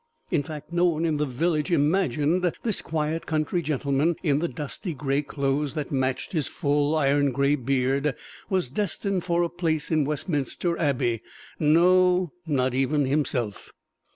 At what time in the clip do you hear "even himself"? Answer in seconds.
12.73-13.71